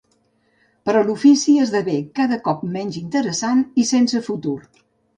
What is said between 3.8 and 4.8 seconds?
i sense futur.